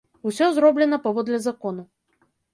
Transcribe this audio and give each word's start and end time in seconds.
Усё 0.29 0.47
зроблена 0.59 0.99
паводле 1.05 1.41
закону. 1.47 1.87